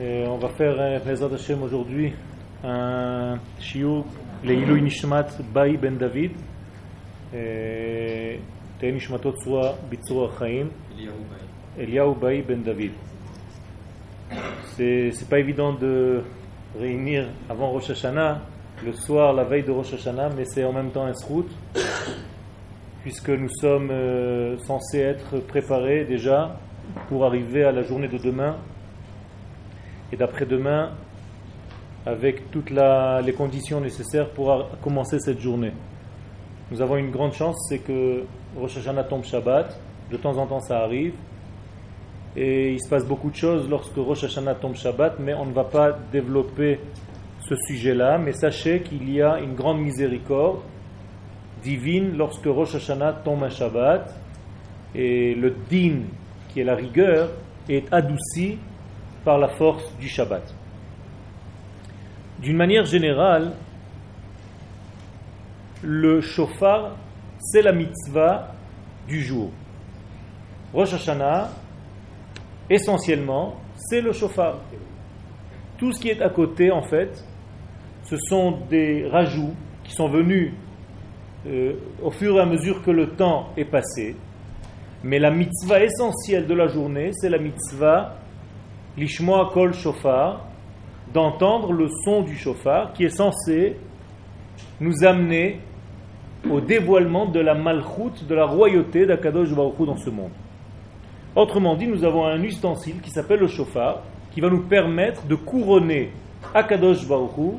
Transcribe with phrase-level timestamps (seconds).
[0.00, 2.12] Et on va faire, euh, Bezrat Hashem, aujourd'hui
[2.64, 4.04] un shiur,
[4.44, 6.32] le Ilui Nishmat Bai Ben David.
[7.34, 8.38] Et
[8.82, 10.68] תהא נשמתו צורה בצרור החיים,
[11.78, 12.90] אליהו באי בן דוד.
[14.76, 16.22] C'est c'est pas évident de
[16.80, 18.40] réunir avant Rosh Hashanah,
[18.84, 21.48] le soir, la veille de Rosh Hashanah, mais c'est en même temps un srout,
[23.02, 26.58] puisque nous sommes euh, censés être préparés déjà
[27.08, 28.56] pour arriver à la journée de demain
[30.11, 30.91] et d'après-demain
[32.05, 35.73] avec toutes les conditions nécessaires pour commencer cette journée.
[36.71, 38.23] Nous avons une grande chance, c'est que
[38.55, 39.77] Rosh Hashanah tombe Shabbat,
[40.11, 41.13] de temps en temps ça arrive,
[42.35, 45.53] et il se passe beaucoup de choses lorsque Rosh Hashanah tombe Shabbat, mais on ne
[45.53, 46.79] va pas développer
[47.39, 50.59] ce sujet-là, mais sachez qu'il y a une grande miséricorde
[51.63, 54.13] divine lorsque Rosh Hashanah tombe un Shabbat,
[54.95, 56.03] et le din,
[56.49, 57.31] qui est la rigueur,
[57.67, 58.57] est adouci
[59.27, 60.55] par la force du Shabbat.
[62.39, 63.51] D'une manière générale,
[65.83, 66.95] le shofar,
[67.37, 68.53] c'est la mitzvah
[69.05, 69.51] du jour.
[70.73, 71.49] Rosh Hashanah,
[72.69, 74.59] essentiellement, c'est le shofar.
[75.77, 77.21] Tout ce qui est à côté, en fait,
[78.03, 80.53] ce sont des rajouts qui sont venus
[81.47, 84.15] euh, au fur et à mesure que le temps est passé.
[85.03, 88.21] Mais la mitzvah essentielle de la journée, c'est la mitzvah
[88.97, 90.41] lishmoa kol shofar,
[91.13, 93.77] d'entendre le son du shofar qui est censé
[94.81, 95.59] nous amener
[96.49, 100.31] au dévoilement de la malchoute, de la royauté d'Akadosh Baruch dans ce monde.
[101.35, 105.35] Autrement dit, nous avons un ustensile qui s'appelle le shofar, qui va nous permettre de
[105.35, 106.11] couronner
[106.53, 107.55] Akadosh Baruch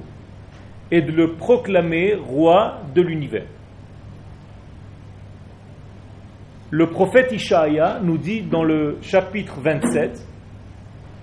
[0.90, 3.46] et de le proclamer roi de l'univers.
[6.70, 10.26] Le prophète Ishaïa nous dit dans le chapitre 27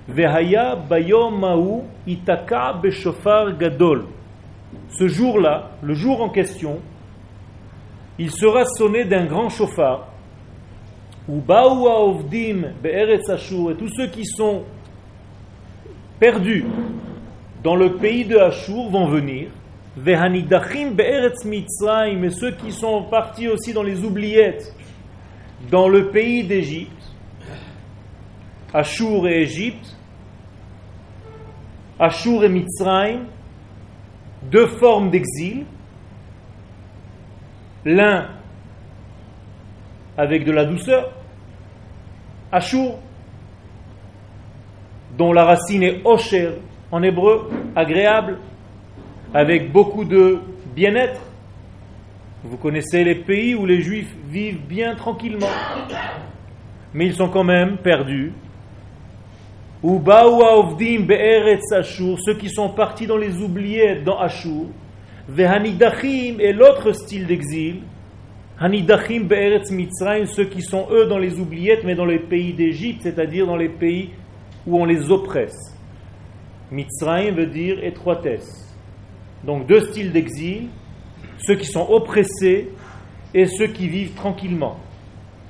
[0.07, 2.79] Vehaya bayom itaka
[3.57, 4.05] gadol.
[4.89, 6.79] Ce jour-là, le jour en question,
[8.17, 10.07] il sera sonné d'un grand chauffard.
[11.27, 14.63] Ou baou haovdim be'eretz Ashur, et tous ceux qui sont
[16.19, 16.65] perdus
[17.63, 19.49] dans le pays de Ashur vont venir.
[19.97, 24.71] Vehanidachim be'eretz Mitzrayim, et ceux qui sont partis aussi dans les oubliettes,
[25.71, 26.91] dans le pays d'Égypte,
[28.71, 29.94] Ashur et Égypte,
[31.99, 33.25] Ashur et Mitzrayim,
[34.43, 35.65] deux formes d'exil,
[37.85, 38.27] l'un
[40.17, 41.11] avec de la douceur,
[42.51, 42.95] Ashur,
[45.17, 46.59] dont la racine est Osher
[46.91, 48.39] en hébreu, agréable,
[49.33, 50.39] avec beaucoup de
[50.75, 51.21] bien-être.
[52.43, 55.47] Vous connaissez les pays où les juifs vivent bien tranquillement,
[56.93, 58.33] mais ils sont quand même perdus.
[59.85, 64.65] Ou Baou Avdim Be'eretz Ashur, ceux qui sont partis dans les oubliettes dans Ashur,
[65.29, 67.81] Vehanidachim et l'autre style d'exil,
[68.59, 73.01] Hanidachim Be'eretz Mitzrayim, ceux qui sont eux dans les oubliettes, mais dans les pays d'Égypte,
[73.03, 74.09] c'est-à-dire dans les pays
[74.65, 75.77] où on les oppresse.
[76.71, 78.75] Mitzrayim veut dire étroitesse.
[79.43, 80.69] Donc deux styles d'exil,
[81.37, 82.71] ceux qui sont oppressés
[83.35, 84.77] et ceux qui vivent tranquillement.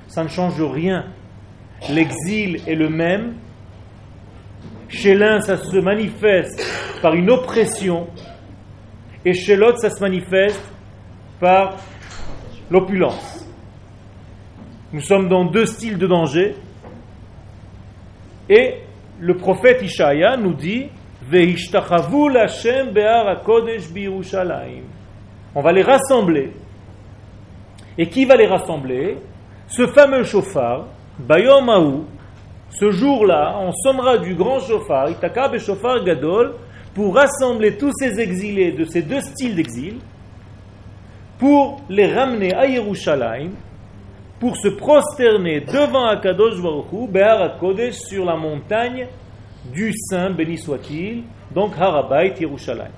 [0.09, 1.05] Ça ne change rien.
[1.89, 3.35] L'exil est le même.
[4.95, 6.65] Chez l'un, ça se manifeste
[7.01, 8.07] par une oppression
[9.25, 10.61] et chez l'autre, ça se manifeste
[11.37, 11.75] par
[12.71, 13.45] l'opulence.
[14.93, 16.55] Nous sommes dans deux styles de danger
[18.49, 18.75] et
[19.19, 20.87] le prophète Ishaïa nous dit.
[25.55, 26.53] On va les rassembler.
[27.97, 29.17] Et qui va les rassembler?
[29.67, 30.85] Ce fameux chauffard,
[31.19, 32.05] Bayom
[32.79, 36.55] ce jour-là, on sonnera du grand chauffard, Itaka Beshofar Gadol,
[36.93, 39.99] pour rassembler tous ces exilés de ces deux styles d'exil,
[41.39, 43.51] pour les ramener à Yerushalayim,
[44.39, 49.07] pour se prosterner devant Akadosh Baruch Hu, HaKodesh, sur la montagne
[49.73, 51.23] du Saint, béni soit-il,
[51.53, 52.91] donc Harabait Yerushalayim.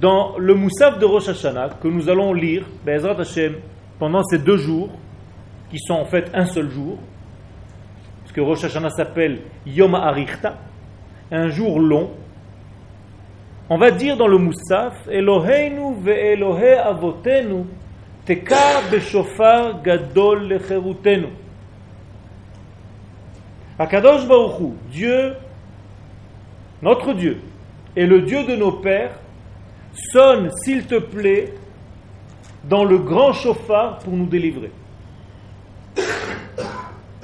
[0.00, 3.56] Dans le Moussaf de Rosh Hashanah, que nous allons lire, Be'ezrat Hashem,
[3.98, 4.88] pendant ces deux jours,
[5.70, 6.98] qui sont en fait un seul jour,
[8.30, 10.56] parce que Rosh Hashanah s'appelle Yom Arichta,
[11.32, 12.12] un jour long,
[13.68, 17.64] on va dire dans le Moussaf, Eloheinu ve'Elohe avotenu,
[18.24, 21.26] teka beshofar gadol lecherutenu.
[23.80, 25.34] Akadosh Baruch Hu, Dieu,
[26.82, 27.40] notre Dieu,
[27.96, 29.18] et le Dieu de nos pères,
[29.92, 31.52] sonne, s'il te plaît,
[32.62, 34.70] dans le grand chauffard pour nous délivrer.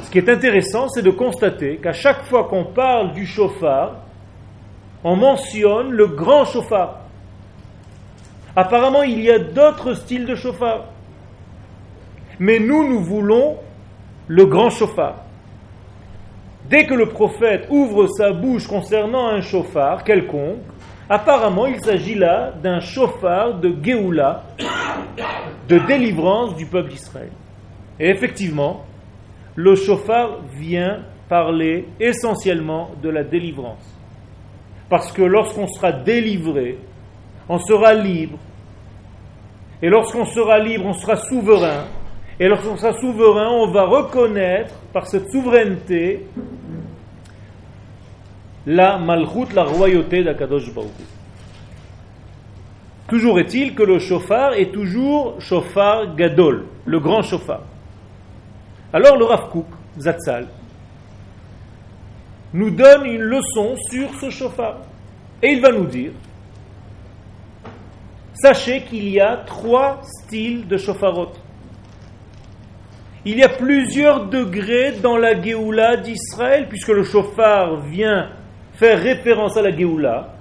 [0.06, 3.96] Ce qui est intéressant, c'est de constater qu'à chaque fois qu'on parle du chauffard,
[5.02, 7.00] on mentionne le grand chauffard.
[8.54, 10.84] Apparemment, il y a d'autres styles de chauffard.
[12.38, 13.56] Mais nous, nous voulons
[14.28, 15.24] le grand chauffard.
[16.70, 20.60] Dès que le prophète ouvre sa bouche concernant un chauffard quelconque,
[21.10, 24.44] apparemment il s'agit là d'un chauffard de Géoula,
[25.68, 27.32] de délivrance du peuple d'Israël.
[27.98, 28.84] Et effectivement,
[29.56, 33.94] le chauffard vient parler essentiellement de la délivrance.
[34.88, 36.78] Parce que lorsqu'on sera délivré,
[37.48, 38.38] on sera libre.
[39.82, 41.84] Et lorsqu'on sera libre, on sera souverain.
[42.38, 46.26] Et lorsqu'on sera souverain, on va reconnaître par cette souveraineté
[48.66, 50.90] la malchut, la royauté d'Akadosh Baruch.
[53.08, 57.62] Toujours est-il que le chauffard est toujours chauffard gadol, le grand chauffard.
[58.92, 59.66] Alors le Rav Kook,
[59.98, 60.46] Zatzal,
[62.52, 64.78] nous donne une leçon sur ce chauffard.
[65.42, 66.12] Et il va nous dire,
[68.34, 71.32] sachez qu'il y a trois styles de chauffarot.
[73.24, 78.30] Il y a plusieurs degrés dans la Géoula d'Israël, puisque le chauffard vient
[78.74, 80.34] faire référence à la Géoula.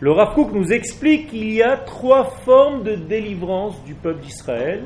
[0.00, 4.84] Le Rav nous explique qu'il y a trois formes de délivrance du peuple d'Israël,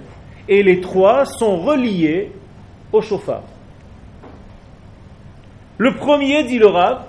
[0.49, 2.31] et les trois sont reliés
[2.94, 3.43] au chauffard.
[5.79, 7.05] Le premier, dit le Rav,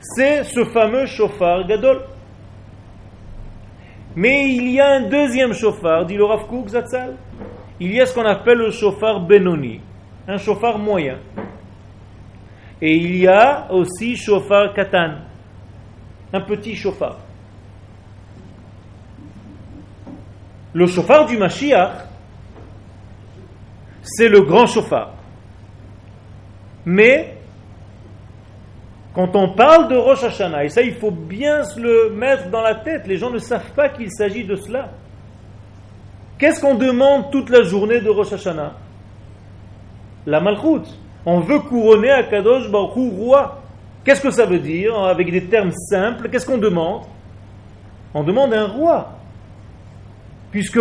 [0.00, 2.02] c'est ce fameux chauffard Gadol.
[4.16, 7.16] Mais il y a un deuxième chauffard, dit le Rav Zatzal
[7.80, 9.80] il y a ce qu'on appelle le chauffard Benoni,
[10.26, 11.18] un chauffard moyen.
[12.80, 15.18] Et il y a aussi chauffard Katan,
[16.32, 17.18] un petit chauffard.
[20.72, 22.07] Le chauffard du Mashiach,
[24.08, 25.12] c'est le grand chauffard.
[26.84, 27.36] Mais,
[29.14, 32.62] quand on parle de Rosh Hashanah, et ça il faut bien se le mettre dans
[32.62, 34.90] la tête, les gens ne savent pas qu'il s'agit de cela.
[36.38, 38.72] Qu'est-ce qu'on demande toute la journée de Rosh Hashanah?
[40.26, 40.88] La malchoute.
[41.26, 43.60] On veut couronner Akadosh Baruch roi.
[44.04, 44.98] Qu'est-ce que ça veut dire?
[44.98, 47.02] Avec des termes simples, qu'est-ce qu'on demande?
[48.14, 49.18] On demande un roi.
[50.50, 50.80] Puisque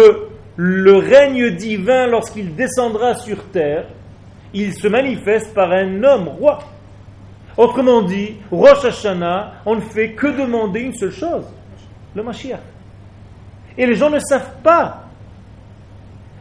[0.58, 3.86] le règne divin, lorsqu'il descendra sur terre,
[4.54, 6.60] il se manifeste par un homme roi.
[7.56, 11.46] Autrement dit, Rosh Hashanah, on ne fait que demander une seule chose,
[12.16, 12.60] le Mashiach.
[13.78, 15.04] Et les gens ne savent pas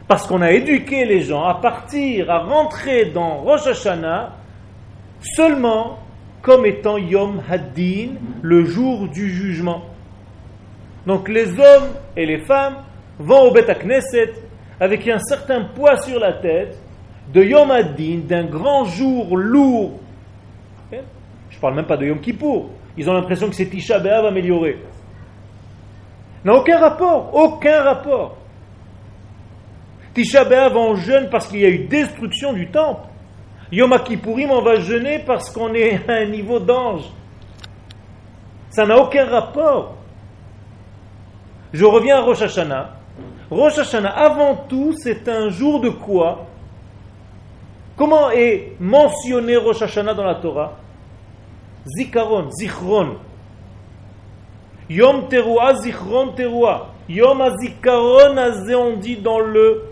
[0.07, 4.33] parce qu'on a éduqué les gens à partir, à rentrer dans Rosh Hashanah
[5.35, 5.99] seulement
[6.41, 9.83] comme étant Yom Haddin, le jour du jugement.
[11.05, 12.77] Donc les hommes et les femmes
[13.19, 14.33] vont au Beth Knesset
[14.79, 16.77] avec un certain poids sur la tête
[17.33, 19.99] de Yom Haddin, d'un grand jour lourd.
[20.91, 22.69] Je ne parle même pas de Yom Kippour.
[22.95, 24.77] Ils ont l'impression que c'est Tisha B'Av amélioré.
[26.45, 28.37] N'a aucun rapport, aucun rapport.
[30.13, 33.07] Tisha B'Av en jeûne parce qu'il y a eu destruction du temple.
[33.71, 37.03] Yom Kippourim, on va jeûner parce qu'on est à un niveau d'ange.
[38.69, 39.95] Ça n'a aucun rapport.
[41.73, 42.96] Je reviens à Rosh Hashanah.
[43.49, 46.45] Rosh Hashanah, avant tout, c'est un jour de quoi?
[47.95, 50.73] Comment est mentionné Rosh Hashanah dans la Torah?
[51.85, 53.15] Zikaron, Zichron.
[54.89, 56.89] Yom Teruah, Zichron Teruah.
[57.09, 59.83] Yom Azikaron, Azé, on dit dans le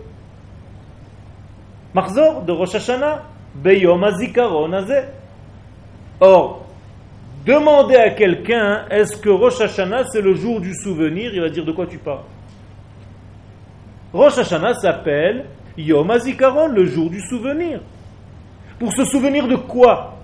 [1.94, 3.22] Marzor de Rosh Hashanah,
[3.54, 4.70] Beyom Azikaron
[6.20, 6.66] Or,
[7.46, 11.30] demandez à quelqu'un, est-ce que Rosh Hashanah c'est le jour du souvenir?
[11.32, 12.20] Il va dire de quoi tu parles?
[14.16, 15.44] Rosh Hashanah s'appelle
[15.76, 17.80] Yom Azikaron, le jour du souvenir.
[18.78, 20.14] Pour se souvenir de quoi?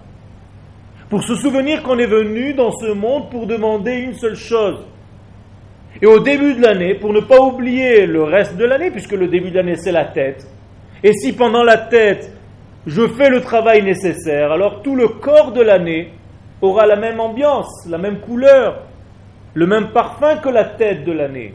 [1.11, 4.79] Pour se souvenir qu'on est venu dans ce monde pour demander une seule chose.
[6.01, 9.29] Et au début de l'année, pour ne pas oublier le reste de l'année, puisque le
[9.29, 10.47] début de l'année c'est la tête,
[11.05, 12.33] et si pendant la tête,
[12.87, 16.15] je fais le travail nécessaire, alors tout le corps de l'année
[16.63, 18.85] aura la même ambiance, la même couleur,
[19.53, 21.53] le même parfum que la tête de l'année.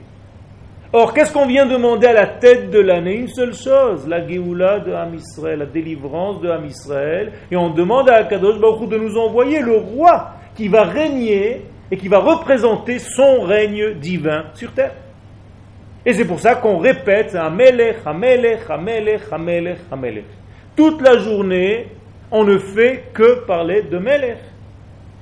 [0.94, 3.16] Or, qu'est-ce qu'on vient demander à la tête de l'année?
[3.18, 7.34] Une seule chose, la Géoula de Ham Israël, la délivrance de Ham Israël.
[7.52, 11.98] Et on demande à Akadosh Baruch de nous envoyer le roi qui va régner et
[11.98, 14.94] qui va représenter son règne divin sur terre.
[16.06, 20.26] Et c'est pour ça qu'on répète Amelech, Amelech, Amelech, Amelech, Amelech.
[20.78, 21.88] Toute la journée,
[22.32, 24.40] on ne fait que parler de Melech.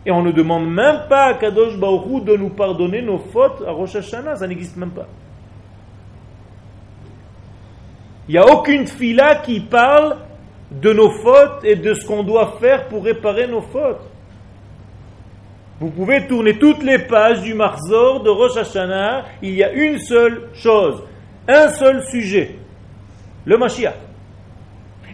[0.06, 3.72] Et on ne demande même pas à Kadosh Baruch de nous pardonner nos fautes à
[3.72, 5.08] Rosh Hashanah, ça n'existe même pas.
[8.28, 10.18] Il n'y a aucune fila qui parle
[10.72, 14.02] de nos fautes et de ce qu'on doit faire pour réparer nos fautes.
[15.80, 20.00] Vous pouvez tourner toutes les pages du Marzor de Rosh Hashanah, il y a une
[20.00, 21.04] seule chose,
[21.48, 22.56] un seul sujet,
[23.46, 23.94] le Mashiach.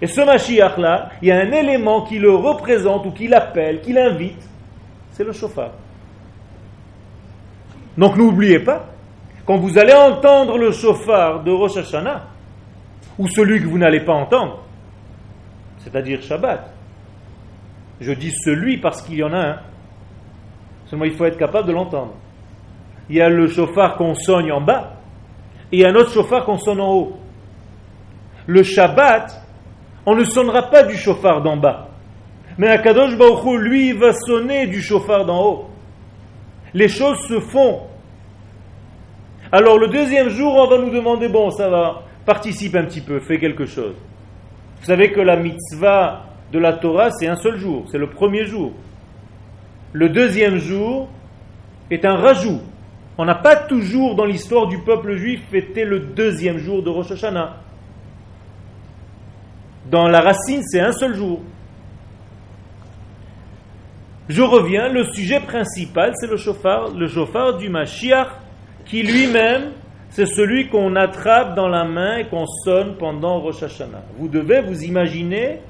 [0.02, 3.92] Et ce Mashiach-là, il y a un élément qui le représente ou qui l'appelle, qui
[3.92, 4.42] l'invite,
[5.12, 5.72] c'est le chauffard.
[7.98, 8.86] Donc n'oubliez pas,
[9.46, 12.31] quand vous allez entendre le chauffard de Rosh Hashanah,
[13.18, 14.60] ou celui que vous n'allez pas entendre,
[15.80, 16.72] c'est-à-dire Shabbat,
[18.00, 19.60] je dis celui parce qu'il y en a un,
[20.88, 22.14] seulement il faut être capable de l'entendre.
[23.10, 24.94] Il y a le chauffard qu'on sonne en bas,
[25.72, 27.18] et il y a un autre chauffard qu'on sonne en haut.
[28.48, 29.42] Le Shabbat,
[30.06, 31.88] on ne sonnera pas du chauffard d'en bas.
[32.58, 35.70] Mais Akadosh Baruch lui, va sonner du chauffard d'en haut.
[36.74, 37.82] Les choses se font.
[39.52, 43.20] Alors le deuxième jour, on va nous demander, bon, ça va, participe un petit peu,
[43.20, 43.96] fais quelque chose.
[44.80, 48.46] Vous savez que la mitzvah de la Torah, c'est un seul jour, c'est le premier
[48.46, 48.74] jour.
[49.94, 51.10] Le deuxième jour
[51.90, 52.62] est un rajout.
[53.18, 57.12] On n'a pas toujours dans l'histoire du peuple juif fêté le deuxième jour de Rosh
[57.12, 57.58] Hashanah.
[59.90, 61.42] Dans la racine, c'est un seul jour.
[64.30, 68.30] Je reviens, le sujet principal, c'est le chauffard, le chauffard du Mashiach,
[68.86, 69.72] qui lui-même,
[70.12, 74.04] c'est celui qu'on attrape dans la main et qu'on sonne pendant Rosh Hashanah.
[74.18, 75.62] Vous devez vous imaginer,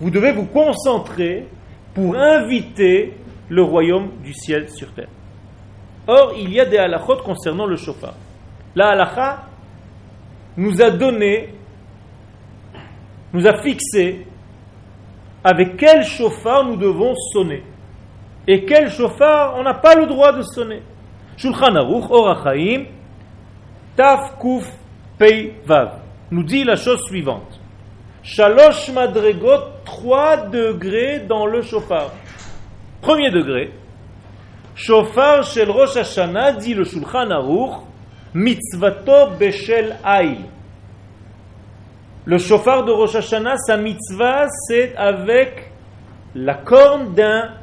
[0.00, 1.46] vous devez vous concentrer
[1.94, 3.14] pour inviter
[3.48, 5.08] le royaume du ciel sur terre.
[6.06, 8.14] Or, il y a des halachot concernant le chauffard.
[8.74, 9.44] La halacha
[10.56, 11.54] nous a donné
[13.32, 14.26] nous a fixé
[15.42, 17.62] avec quel chauffard nous devons sonner.
[18.46, 20.82] Et quel chauffard on n'a pas le droit de sonner.
[21.36, 22.84] Shulchan Aruch, Orachaim,
[23.96, 24.70] Taf Kuf
[25.18, 27.60] Pei Vav, nous dit la chose suivante.
[28.22, 32.12] Shalosh Madregot, 3 degrés dans le chauffard.
[33.00, 33.72] Premier degré,
[34.74, 37.82] chauffard shel Rosh Hashanah, dit le Shulchan Aruch,
[38.34, 40.38] mitzvato beshel ail.
[42.24, 45.70] Le chauffard de Rosh Hashanah, sa mitzvah, c'est avec
[46.34, 47.54] la corne d'un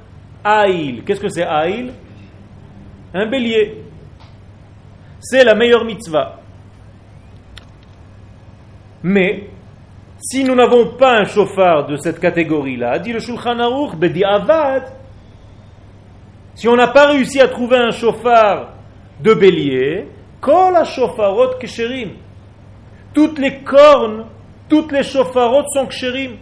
[0.44, 1.04] aïl.
[1.04, 1.94] Qu'est-ce que c'est aïl?
[3.14, 3.84] Un bélier.
[5.20, 6.40] C'est la meilleure mitzvah.
[9.04, 9.50] Mais,
[10.20, 13.94] si nous n'avons pas un chauffard de cette catégorie-là, dit le Shulchan Aruch,
[14.26, 14.84] Avad,
[16.56, 18.74] si on n'a pas réussi à trouver un chauffard
[19.22, 20.08] de bélier,
[20.42, 22.14] kol ha-shofarot kesherim.
[23.14, 24.26] Toutes les cornes
[24.70, 26.38] toutes les chauffarot sont kshérim.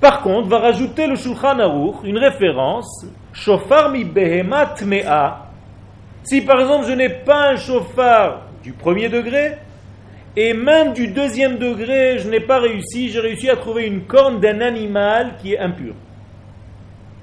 [0.00, 5.47] Par contre, va rajouter le Shulchan Aruch une référence, chauffard mi behemat mea.
[6.24, 9.56] Si par exemple je n'ai pas un chauffard du premier degré,
[10.36, 14.38] et même du deuxième degré, je n'ai pas réussi, j'ai réussi à trouver une corne
[14.38, 15.94] d'un animal qui est impur.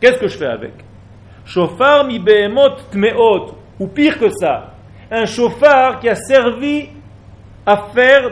[0.02, 0.74] Qu'est-ce que je fais avec?
[1.46, 4.74] Chauffard mi behemot tmeot, ou pire que ça,
[5.12, 6.90] un chauffard qui a servi
[7.66, 8.32] affaire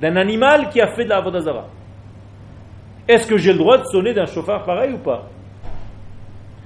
[0.00, 1.66] d'un animal qui a fait de la Avodazara.
[3.06, 5.28] Est-ce que j'ai le droit de sonner d'un chauffard pareil ou pas?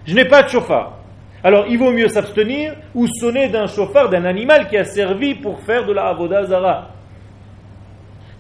[0.07, 1.00] Je n'ai pas de chauffard.
[1.43, 5.61] Alors il vaut mieux s'abstenir ou sonner d'un chauffard d'un animal qui a servi pour
[5.61, 6.89] faire de la Avodazara.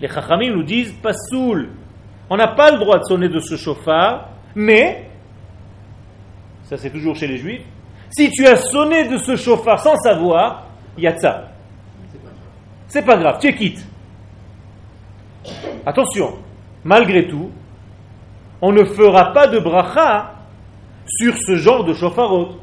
[0.01, 1.71] Les Chachamim nous disent pas soul.
[2.29, 5.07] On n'a pas le droit de sonner de ce chauffard, mais,
[6.65, 7.63] ça c'est toujours chez les juifs,
[8.11, 10.67] si tu as sonné de ce chauffard sans savoir,
[10.97, 11.49] il y a ça.
[12.89, 13.87] C'est pas grave, tu es quitte.
[15.87, 16.35] Attention,
[16.85, 17.51] malgré tout,
[18.61, 20.35] on ne fera pas de bracha
[21.07, 22.57] sur ce genre de chauffarot.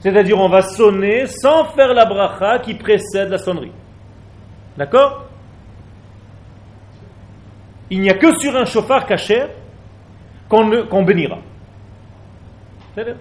[0.00, 3.72] C'est-à-dire, on va sonner sans faire la bracha qui précède la sonnerie.
[4.76, 5.24] D'accord?
[7.90, 9.44] Il n'y a que sur un chauffard caché
[10.48, 11.38] qu'on bénira.
[12.94, 13.16] C'est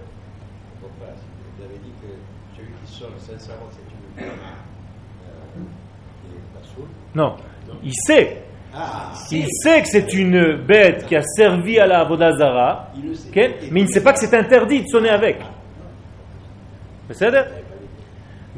[7.16, 7.36] Non,
[7.84, 8.44] il sait.
[8.74, 12.92] Ah, il sait que c'est une bête qui a servi à la Avodazara,
[13.34, 15.40] mais il ne sait pas que c'est interdit de sonner avec.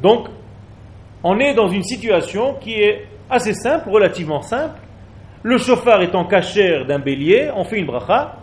[0.02, 0.28] Donc,
[1.22, 4.80] on est dans une situation qui est assez simple, relativement simple.
[5.42, 8.36] Le chauffard étant cachère d'un bélier, on fait une bracha.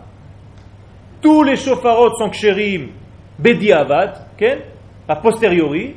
[1.20, 2.88] Tous les chauffarots sont kshérim
[3.38, 4.26] bediavad,
[5.08, 5.94] a posteriori.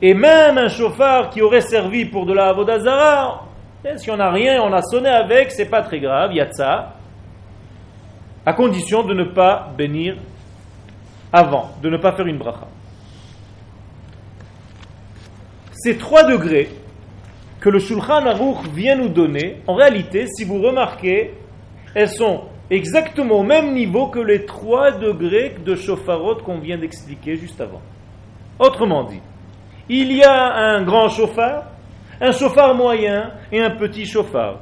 [0.00, 3.44] Et même un chauffard qui aurait servi pour de la Avodazara,
[3.96, 6.50] si on n'a rien, on a sonné avec, c'est pas très grave, il y a
[6.52, 6.94] ça,
[8.46, 10.16] à condition de ne pas bénir
[11.32, 12.66] avant, de ne pas faire une bracha.
[15.80, 16.70] Ces trois degrés
[17.60, 21.34] que le Shulchan Aruch vient nous donner, en réalité, si vous remarquez,
[21.94, 27.36] elles sont exactement au même niveau que les trois degrés de chauffarot qu'on vient d'expliquer
[27.36, 27.80] juste avant.
[28.58, 29.20] Autrement dit,
[29.88, 31.66] il y a un grand chauffard,
[32.20, 34.58] un chauffard moyen et un petit chauffard.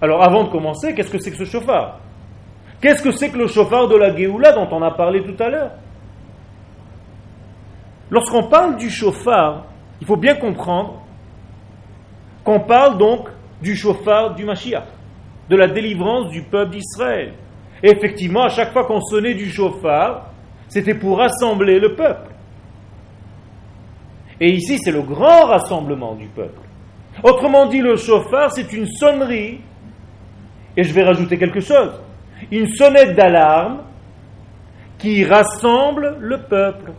[0.00, 2.00] Alors avant de commencer, qu'est-ce que c'est que ce chauffard?
[2.80, 5.48] Qu'est-ce que c'est que le chauffard de la Géoula dont on a parlé tout à
[5.48, 5.70] l'heure?
[8.10, 9.66] Lorsqu'on parle du chauffard,
[10.02, 11.00] il faut bien comprendre
[12.42, 13.28] qu'on parle donc
[13.62, 14.82] du chauffard du Mashiach,
[15.48, 17.34] de la délivrance du peuple d'Israël.
[17.84, 20.26] Et effectivement, à chaque fois qu'on sonnait du chauffard,
[20.66, 22.32] c'était pour rassembler le peuple.
[24.40, 26.62] Et ici, c'est le grand rassemblement du peuple.
[27.22, 29.60] Autrement dit, le chauffard, c'est une sonnerie,
[30.76, 31.92] et je vais rajouter quelque chose,
[32.50, 33.82] une sonnette d'alarme
[34.98, 36.90] qui rassemble le peuple.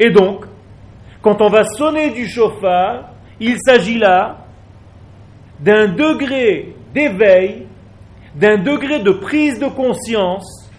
[0.00, 0.46] Et donc,
[1.22, 4.46] quand on va sonner du chauffard, il s'agit là
[5.58, 7.66] d'un degré d'éveil,
[8.34, 10.70] d'un degré de prise de conscience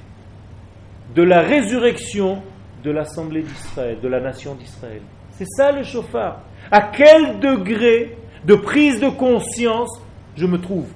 [1.15, 2.41] de la résurrection
[2.83, 5.01] de l'Assemblée d'Israël, de la nation d'Israël.
[5.31, 6.41] C'est ça le chauffard.
[6.71, 10.01] À quel degré de prise de conscience
[10.35, 10.87] je me trouve?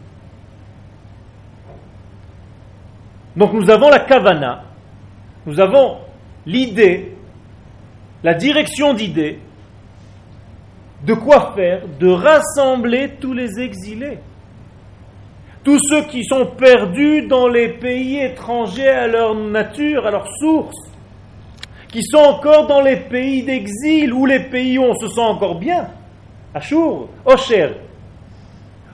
[3.35, 4.63] Donc nous avons la kavana,
[5.45, 5.97] nous avons
[6.45, 7.14] l'idée,
[8.25, 9.37] la direction d'idée,
[11.05, 14.17] de quoi faire De rassembler tous les exilés.
[15.63, 20.89] Tous ceux qui sont perdus dans les pays étrangers à leur nature, à leur source,
[21.89, 25.59] qui sont encore dans les pays d'exil ou les pays où on se sent encore
[25.59, 25.89] bien,
[26.51, 27.75] Ashur, Osher,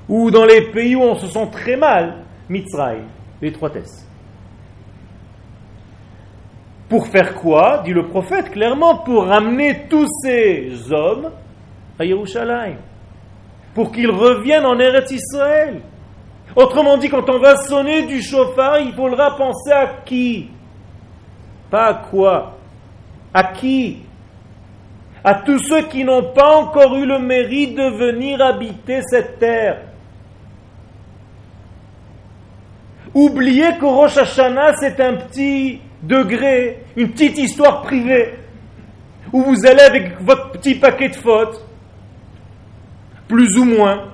[0.10, 2.18] ou dans les pays où on se sent très mal,
[2.50, 2.98] Mitzray,
[3.42, 4.11] l'étroitesse.
[6.92, 11.32] Pour faire quoi dit le prophète clairement, pour ramener tous ces hommes
[11.98, 12.76] à Yerushalayim,
[13.74, 15.80] pour qu'ils reviennent en Eretz Israël.
[16.54, 20.50] Autrement dit, quand on va sonner du chauffard, il faudra penser à qui?
[21.70, 22.58] Pas à quoi?
[23.34, 24.00] À qui?
[25.24, 29.84] À tous ceux qui n'ont pas encore eu le mérite de venir habiter cette terre.
[33.14, 38.34] Oubliez que Rosh Hashanah, c'est un petit degré, une petite histoire privée,
[39.32, 41.66] où vous allez avec votre petit paquet de fautes,
[43.28, 44.10] plus ou moins,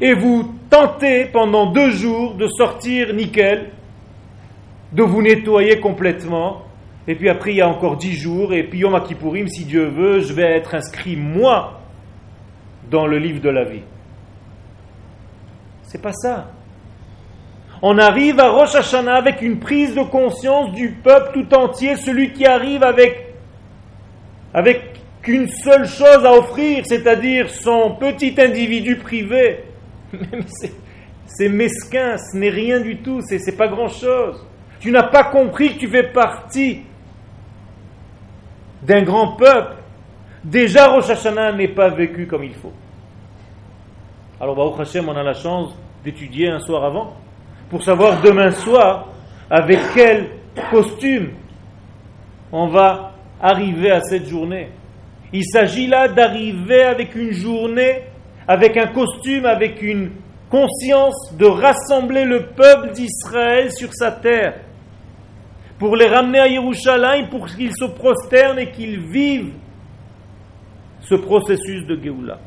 [0.00, 3.70] et vous tentez pendant deux jours de sortir nickel,
[4.92, 6.62] de vous nettoyer complètement,
[7.06, 9.86] et puis après il y a encore dix jours, et puis Yom Kippourim, si Dieu
[9.86, 11.80] veut, je vais être inscrit moi
[12.90, 13.82] dans le livre de la vie.
[15.82, 16.50] C'est pas ça.
[17.82, 22.32] On arrive à Rosh Hashanah avec une prise de conscience du peuple tout entier, celui
[22.32, 23.34] qui arrive avec,
[24.54, 29.64] avec qu'une seule chose à offrir, c'est-à-dire son petit individu privé.
[31.26, 34.46] C'est mesquin, ce n'est rien du tout, c'est pas grand-chose.
[34.78, 36.82] Tu n'as pas compris que tu fais partie
[38.80, 39.74] d'un grand peuple.
[40.44, 42.72] Déjà, Rosh Hashanah n'est pas vécu comme il faut.
[44.40, 47.16] Alors, Baruch Hashem, on a la chance d'étudier un soir avant
[47.70, 49.08] pour savoir demain soir
[49.50, 50.28] avec quel
[50.70, 51.30] costume
[52.52, 54.68] on va arriver à cette journée.
[55.32, 58.02] Il s'agit là d'arriver avec une journée,
[58.46, 60.10] avec un costume, avec une
[60.48, 64.54] conscience de rassembler le peuple d'Israël sur sa terre,
[65.78, 69.52] pour les ramener à Yerushalayim, pour qu'ils se prosternent et qu'ils vivent
[71.00, 72.38] ce processus de Géoula.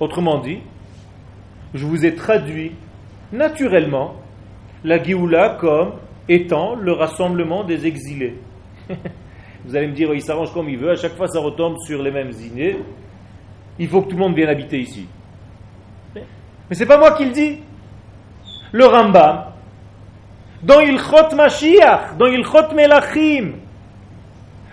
[0.00, 0.60] Autrement dit,
[1.74, 2.72] je vous ai traduit
[3.32, 4.14] naturellement
[4.84, 5.94] la Géoula comme
[6.28, 8.38] étant le rassemblement des exilés.
[9.66, 12.02] Vous allez me dire, il s'arrange comme il veut, à chaque fois ça retombe sur
[12.02, 12.78] les mêmes idées.
[13.78, 15.08] Il faut que tout le monde vienne habiter ici.
[16.14, 16.22] Mais
[16.72, 17.58] c'est pas moi qui le dis.
[18.72, 19.44] Le Rambam,
[20.62, 23.52] dans Ilchot Mashiach, dans Ilchot Melachim,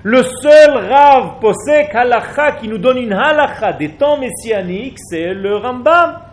[0.03, 5.55] le seul Rav Posek Halacha qui nous donne une Halacha des temps messianiques, c'est le
[5.57, 6.30] Rambam.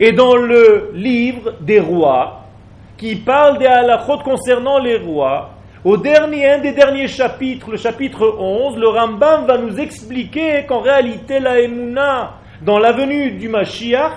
[0.00, 2.44] Et dans le livre des rois,
[2.96, 5.50] qui parle des halachot concernant les rois,
[5.84, 10.80] au dernier, un des derniers chapitres, le chapitre 11, le Rambam va nous expliquer qu'en
[10.80, 14.12] réalité la Emouna, dans la venue du Mashiach,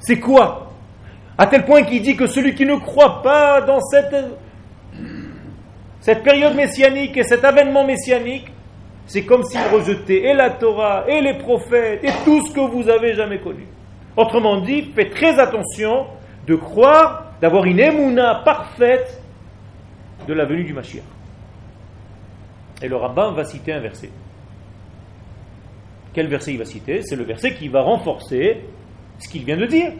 [0.00, 0.72] c'est quoi?
[1.36, 4.14] À tel point qu'il dit que celui qui ne croit pas dans cette,
[6.00, 8.46] cette période messianique et cet avènement messianique,
[9.06, 12.88] c'est comme s'il rejetait et la Torah et les prophètes et tout ce que vous
[12.90, 13.66] avez jamais connu.
[14.18, 16.08] Autrement dit, faites très attention
[16.44, 19.22] de croire, d'avoir une émouna parfaite
[20.26, 21.04] de la venue du Mashiach.
[22.82, 24.10] Et le rabbin va citer un verset.
[26.12, 27.00] Quel verset il va citer?
[27.02, 28.64] C'est le verset qui va renforcer
[29.20, 29.92] ce qu'il vient de dire.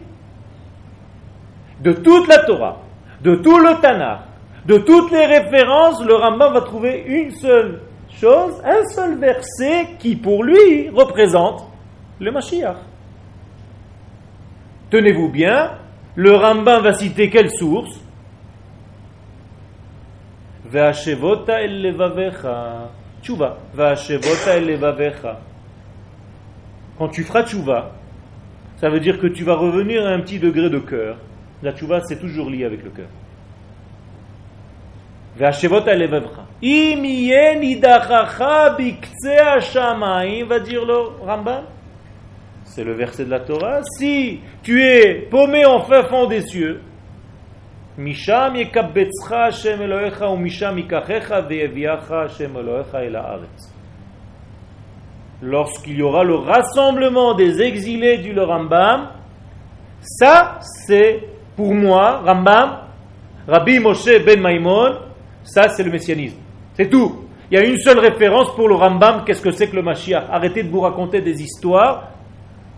[1.79, 2.81] De toute la Torah,
[3.21, 4.19] de tout le Tanakh,
[4.65, 10.17] de toutes les références, le Rambam va trouver une seule chose, un seul verset qui
[10.17, 11.63] pour lui représente
[12.19, 12.75] le Mashiach.
[14.89, 15.77] Tenez-vous bien,
[16.15, 18.01] le Rambam va citer quelle source?
[20.65, 22.89] Ve'ashevota el levavecha.
[23.21, 23.57] Tchouva.
[23.73, 25.39] Ve'ashevota el levavecha.
[26.97, 27.91] Quand tu feras tchouva,
[28.77, 31.17] ça veut dire que tu vas revenir à un petit degré de cœur.
[31.61, 33.09] La tchouva, c'est toujours lié avec le cœur.
[35.37, 36.45] Ve'ashevota el levavecha.
[36.63, 37.01] Im
[37.59, 41.63] nidachacha biktseh hashamayim, va dire le Rambam.
[42.69, 43.81] C'est le verset de la Torah.
[43.97, 46.81] Si tu es paumé en fin fond des cieux.
[55.41, 59.09] Lorsqu'il y aura le rassemblement des exilés du Rambam,
[60.01, 61.23] ça c'est
[61.55, 62.81] pour moi, Rambam,
[63.47, 64.93] Rabbi Moshe ben Maimon,
[65.43, 66.37] ça c'est le messianisme.
[66.75, 67.25] C'est tout.
[67.49, 70.25] Il y a une seule référence pour le Rambam, qu'est-ce que c'est que le Mashiach?
[70.29, 72.11] Arrêtez de vous raconter des histoires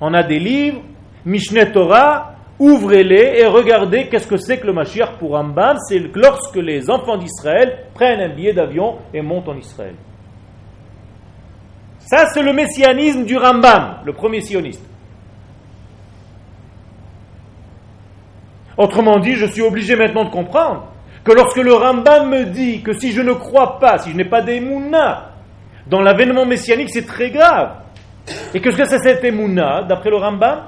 [0.02, 0.82] on a des livres,
[1.26, 5.78] Mishneh Torah, ouvrez-les et regardez qu'est-ce que c'est que le Mashiach pour Rambam.
[5.88, 9.96] C'est lorsque les enfants d'Israël prennent un billet d'avion et montent en Israël.
[12.00, 14.84] Ça, c'est le messianisme du Rambam, le premier sioniste.
[18.76, 20.88] Autrement dit, je suis obligé maintenant de comprendre
[21.24, 24.26] que lorsque le Rambam me dit que si je ne crois pas, si je n'ai
[24.26, 25.30] pas d'émouna
[25.86, 27.76] dans l'avènement messianique, c'est très grave.
[28.54, 30.66] Et qu'est-ce que c'est cette émouna, d'après le Rambam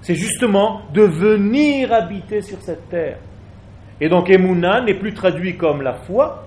[0.00, 3.18] C'est justement de venir habiter sur cette terre.
[4.00, 6.46] Et donc émouna n'est plus traduit comme la foi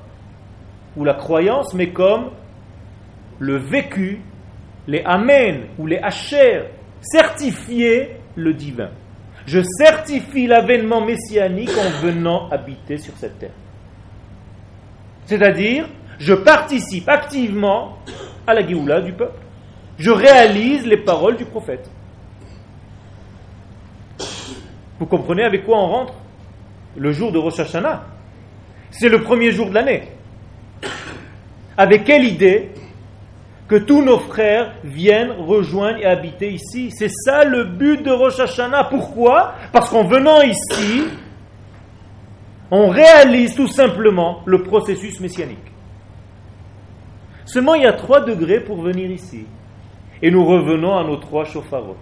[0.95, 2.31] ou la croyance, mais comme
[3.39, 4.21] le vécu,
[4.87, 6.63] les amen ou les hacher,
[7.01, 8.89] certifier le divin.
[9.45, 13.51] Je certifie l'avènement messianique en venant habiter sur cette terre.
[15.25, 15.87] C'est-à-dire,
[16.19, 17.97] je participe activement
[18.45, 19.39] à la Géoula du peuple
[20.01, 21.87] je réalise les paroles du prophète.
[24.97, 26.13] Vous comprenez avec quoi on rentre
[26.97, 28.03] Le jour de Rosh Hashanah?
[28.89, 30.09] C'est le premier jour de l'année.
[31.77, 32.71] Avec quelle idée
[33.67, 36.89] que tous nos frères viennent rejoindre et habiter ici?
[36.89, 38.85] C'est ça le but de Rosh Hashanah.
[38.85, 39.53] Pourquoi?
[39.71, 41.03] Parce qu'en venant ici,
[42.71, 45.59] on réalise tout simplement le processus messianique.
[47.45, 49.45] Seulement, il y a trois degrés pour venir ici.
[50.21, 51.97] Et nous revenons à nos trois chauffarotes.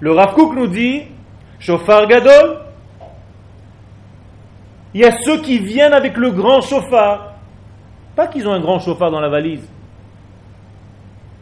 [0.00, 1.02] Le Rav nous dit,
[1.58, 2.60] chauffard gadol,
[4.94, 7.34] il y a ceux qui viennent avec le grand chauffard.
[8.14, 9.68] Pas qu'ils ont un grand chauffard dans la valise.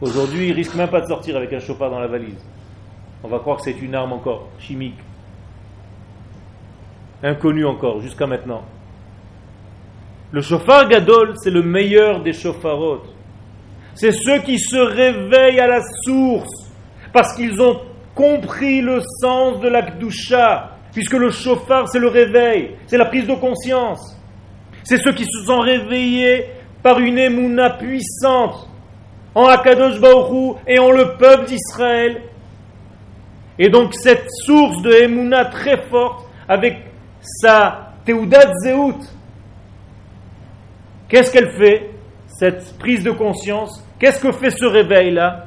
[0.00, 2.42] Aujourd'hui, ils risquent même pas de sortir avec un chauffard dans la valise.
[3.22, 4.98] On va croire que c'est une arme encore chimique.
[7.22, 8.62] Inconnue encore, jusqu'à maintenant.
[10.33, 13.15] Le chauffard gadol, c'est le meilleur des chauffarotes
[13.96, 16.70] c'est ceux qui se réveillent à la source
[17.12, 17.80] parce qu'ils ont
[18.14, 23.26] compris le sens de la Kdusha, puisque le chauffard c'est le réveil, c'est la prise
[23.26, 24.16] de conscience.
[24.85, 26.46] C'est ceux qui se sont réveillés
[26.82, 28.68] par une émouna puissante
[29.35, 32.22] en Akadosh Baruch et en le peuple d'Israël.
[33.59, 36.76] Et donc cette source de émouna très forte avec
[37.20, 39.00] sa Teudat Zeut,
[41.09, 41.90] qu'est-ce qu'elle fait
[42.28, 45.46] Cette prise de conscience, Qu'est-ce que fait ce réveil-là?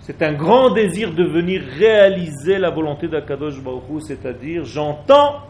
[0.00, 5.40] C'est un grand désir de venir réaliser la volonté d'Akadosh Baruch c'est-à-dire j'entends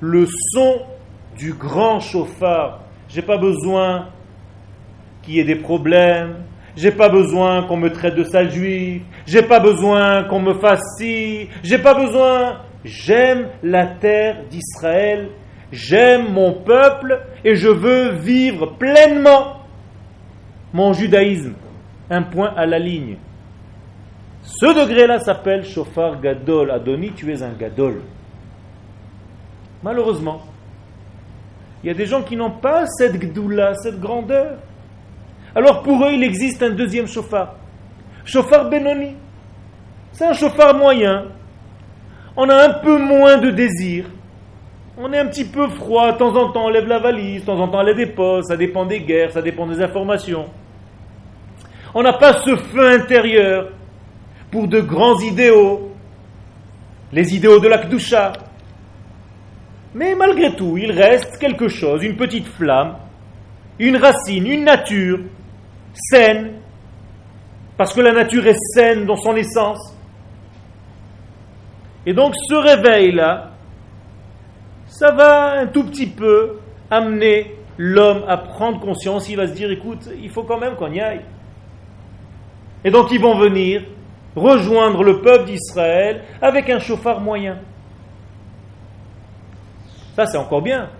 [0.00, 0.82] le son
[1.36, 2.82] du grand chauffard.
[3.08, 4.10] J'ai pas besoin
[5.22, 6.44] qu'il y ait des problèmes,
[6.76, 10.82] j'ai pas besoin qu'on me traite de sale juif, j'ai pas besoin qu'on me fasse
[10.98, 12.60] ci, j'ai pas besoin.
[12.84, 15.30] J'aime la terre d'Israël,
[15.70, 19.61] j'aime mon peuple et je veux vivre pleinement
[20.72, 21.54] mon judaïsme,
[22.10, 23.16] un point à la ligne.
[24.42, 26.70] Ce degré-là s'appelle chauffard gadol.
[26.70, 28.02] Adoni, tu es un gadol.
[29.82, 30.42] Malheureusement,
[31.82, 34.58] il y a des gens qui n'ont pas cette gdoula, cette grandeur.
[35.54, 37.56] Alors pour eux, il existe un deuxième chauffard.
[38.24, 39.16] Chauffard Benoni.
[40.12, 41.26] C'est un chauffard moyen.
[42.36, 44.06] On a un peu moins de désir.
[44.96, 46.12] On est un petit peu froid.
[46.12, 47.42] De temps en temps, on lève la valise.
[47.42, 48.48] De temps en temps, on lève des postes.
[48.48, 50.46] Ça dépend des guerres, ça dépend des informations.
[51.94, 53.70] On n'a pas ce feu intérieur
[54.50, 55.92] pour de grands idéaux,
[57.12, 58.32] les idéaux de la Kdusha.
[59.94, 62.96] Mais malgré tout, il reste quelque chose, une petite flamme,
[63.78, 65.20] une racine, une nature
[65.92, 66.52] saine,
[67.76, 69.96] parce que la nature est saine dans son essence.
[72.06, 73.50] Et donc ce réveil-là,
[74.86, 76.58] ça va un tout petit peu
[76.90, 80.92] amener l'homme à prendre conscience, il va se dire, écoute, il faut quand même qu'on
[80.92, 81.22] y aille.
[82.84, 83.82] Et donc ils vont venir
[84.34, 87.58] rejoindre le peuple d'Israël avec un chauffard moyen.
[90.14, 90.90] Ça, c'est encore bien.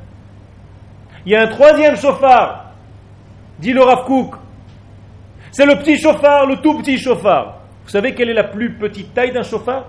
[1.25, 2.73] Il y a un troisième chauffard,
[3.59, 4.07] dit le Rav
[5.51, 7.59] C'est le petit chauffard, le tout petit chauffard.
[7.85, 9.87] Vous savez quelle est la plus petite taille d'un chauffard?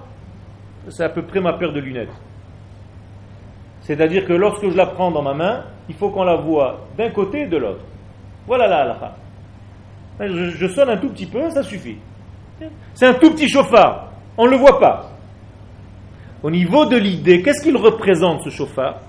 [0.90, 2.10] C'est à peu près ma paire de lunettes.
[3.82, 7.10] C'est-à-dire que lorsque je la prends dans ma main, il faut qu'on la voit d'un
[7.10, 7.84] côté et de l'autre.
[8.48, 9.16] Voilà la halakha.
[10.20, 11.98] Je, je, sonne un tout petit peu, ça suffit.
[12.94, 14.12] C'est un tout petit chauffard.
[14.38, 15.12] On ne le voit pas.
[16.44, 19.00] Au niveau de l'idée, qu'est-ce qu'il représente ce chauffard?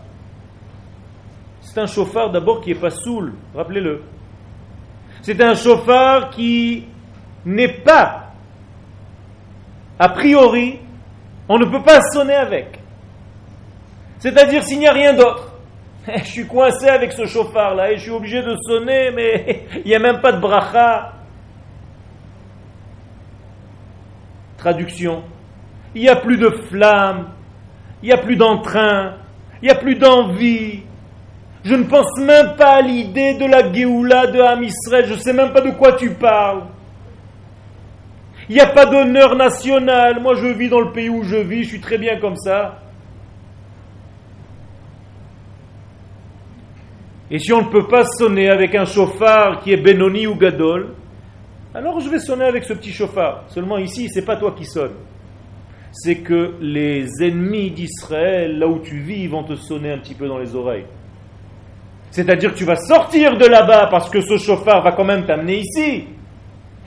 [1.61, 4.03] C'est un chauffard d'abord qui n'est pas saoul, rappelez-le.
[5.23, 6.85] C'est un chauffard qui
[7.45, 8.33] n'est pas,
[9.99, 10.79] a priori,
[11.49, 12.79] on ne peut pas sonner avec.
[14.19, 15.54] C'est-à-dire s'il n'y a rien d'autre.
[16.07, 19.95] Je suis coincé avec ce chauffard-là et je suis obligé de sonner, mais il n'y
[19.95, 21.13] a même pas de bracha.
[24.59, 25.23] Traduction.
[25.95, 27.29] Il n'y a plus de flamme,
[28.03, 29.15] il n'y a plus d'entrain,
[29.63, 30.83] il n'y a plus d'envie.
[31.65, 35.33] Je ne pense même pas à l'idée de la Géoula de Amisraël, je ne sais
[35.33, 36.65] même pas de quoi tu parles.
[38.49, 40.21] Il n'y a pas d'honneur national.
[40.21, 42.84] Moi, je vis dans le pays où je vis, je suis très bien comme ça.
[47.35, 50.95] Et si on ne peut pas sonner avec un chauffard qui est Benoni ou Gadol,
[51.75, 53.43] alors je vais sonner avec ce petit chauffard.
[53.49, 54.95] Seulement ici, c'est pas toi qui sonnes.
[55.91, 60.29] C'est que les ennemis d'Israël, là où tu vis, vont te sonner un petit peu
[60.29, 60.85] dans les oreilles.
[62.13, 65.59] C'est-à-dire que tu vas sortir de là-bas parce que ce chauffard va quand même t'amener
[65.59, 66.05] ici.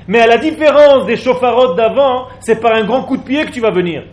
[0.08, 3.52] Mais à la différence des chauffarotes d'avant, c'est par un grand coup de pied que
[3.52, 4.06] tu vas venir.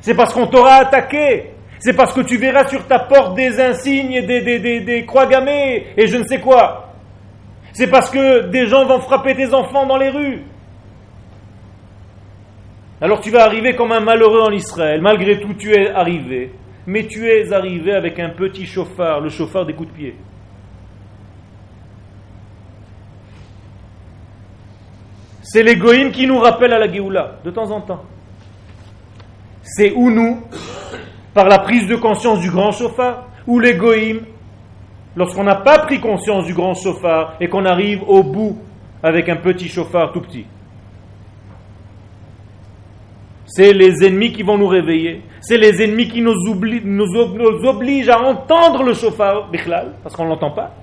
[0.00, 1.53] C'est parce qu'on t'aura attaqué.
[1.84, 5.88] C'est parce que tu verras sur ta porte des insignes, des, des, des, croix gammées
[5.98, 6.94] et je ne sais quoi.
[7.74, 10.44] C'est parce que des gens vont frapper tes enfants dans les rues.
[13.02, 15.02] Alors tu vas arriver comme un malheureux en Israël.
[15.02, 16.52] Malgré tout, tu es arrivé.
[16.86, 20.16] Mais tu es arrivé avec un petit chauffard, le chauffard des coups de pied.
[25.42, 28.04] C'est l'égoïme qui nous rappelle à la Géoula, de temps en temps.
[29.62, 30.40] C'est où nous
[31.34, 34.20] par la prise de conscience du grand chauffard, ou l'égoïme,
[35.16, 38.58] lorsqu'on n'a pas pris conscience du grand chauffard et qu'on arrive au bout
[39.02, 40.46] avec un petit chauffard tout petit.
[43.46, 45.22] C'est les ennemis qui vont nous réveiller.
[45.40, 49.50] C'est les ennemis qui nous, obligent à entendre le chauffard,
[50.02, 50.74] parce qu'on ne l'entend pas.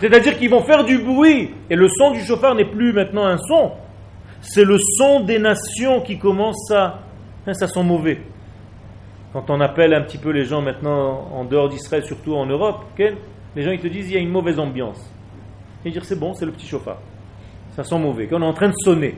[0.00, 1.50] C'est-à-dire qu'ils vont faire du bruit.
[1.68, 3.72] Et le son du chauffard n'est plus maintenant un son.
[4.40, 7.00] C'est le son des nations qui commencent à...
[7.46, 8.18] Hein, ça sent mauvais.
[9.32, 12.84] Quand on appelle un petit peu les gens maintenant en dehors d'Israël, surtout en Europe,
[12.98, 15.14] les gens ils te disent il y a une mauvaise ambiance.
[15.84, 16.98] Et dire c'est bon, c'est le petit chauffard.
[17.72, 19.14] Ça sent mauvais, qu'on est en train de sonner.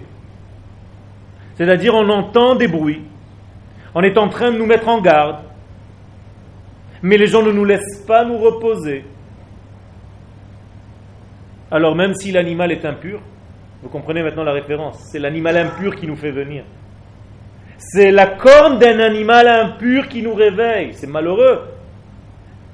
[1.55, 3.03] C'est-à-dire on entend des bruits,
[3.95, 5.45] on est en train de nous mettre en garde,
[7.03, 9.05] mais les gens ne nous laissent pas nous reposer.
[11.71, 13.21] Alors même si l'animal est impur,
[13.83, 16.65] vous comprenez maintenant la référence, c'est l'animal impur qui nous fait venir.
[17.91, 20.95] C'est la corne d'un animal impur qui nous réveille.
[20.95, 21.63] C'est malheureux.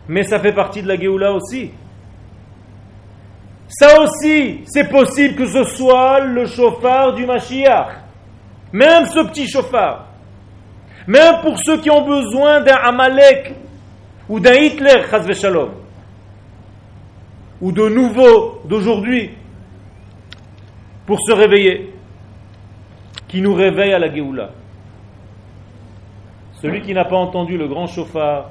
[0.06, 1.70] Mais ça fait partie de la Géoula aussi.
[3.68, 7.88] Ça aussi, c'est possible que ce soit le chauffard du Mashiach.
[8.72, 10.06] Même ce petit chauffard.
[11.06, 13.54] Même pour ceux qui ont besoin d'un Amalek
[14.28, 15.02] ou d'un Hitler,
[15.34, 15.70] Shalom,
[17.62, 19.30] ou de nouveau d'aujourd'hui,
[21.06, 21.94] pour se réveiller,
[23.26, 24.50] qui nous réveille à la Géoula.
[26.60, 28.50] Celui qui n'a pas entendu le grand chauffard,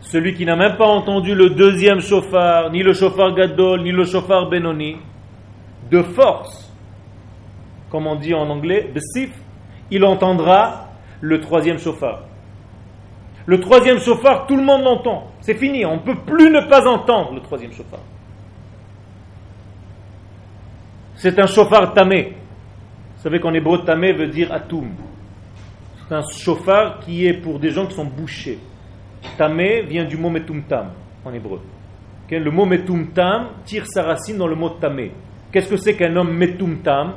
[0.00, 4.04] celui qui n'a même pas entendu le deuxième chauffard, ni le chauffard Gadol, ni le
[4.04, 4.96] chauffard Benoni,
[5.90, 6.72] de force,
[7.90, 8.92] comme on dit en anglais,
[9.90, 10.88] il entendra
[11.20, 12.22] le troisième chauffard.
[13.46, 15.28] Le troisième chauffard, tout le monde l'entend.
[15.40, 18.00] C'est fini, on ne peut plus ne pas entendre le troisième chauffard.
[21.14, 22.34] C'est un chauffard tamé.
[23.16, 24.90] Vous savez qu'en hébreu, tamé veut dire atum.
[26.08, 28.58] C'est un chauffard qui est pour des gens qui sont bouchés.
[29.36, 30.92] Tamé vient du mot metumtam
[31.24, 31.60] en hébreu.
[32.30, 35.12] Le mot metumtam tire sa racine dans le mot tamé.
[35.50, 37.14] Qu'est-ce que c'est qu'un homme metumtam?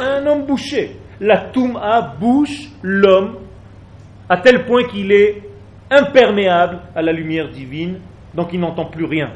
[0.00, 0.96] Un homme bouché.
[1.20, 3.38] La tum'a bouche l'homme
[4.28, 5.42] à tel point qu'il est
[5.90, 7.98] imperméable à la lumière divine,
[8.34, 9.30] donc il n'entend plus rien.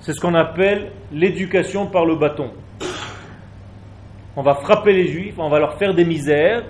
[0.00, 2.50] C'est ce qu'on appelle l'éducation par le bâton.
[4.36, 6.64] On va frapper les juifs, on va leur faire des misères.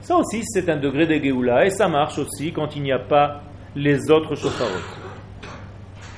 [0.00, 2.98] Ça aussi, c'est un degré de Géoula, et ça marche aussi quand il n'y a
[2.98, 3.42] pas
[3.74, 4.98] les autres chauffards.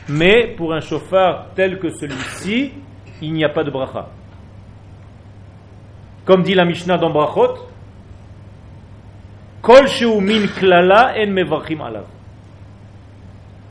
[0.09, 2.73] Mais pour un chauffard tel que celui-ci,
[3.23, 4.09] il n'y a pas de bracha.
[6.25, 7.69] Comme dit la Mishnah dans Brachot,
[9.63, 9.87] Kol
[10.21, 12.07] min klala en mevachim alav.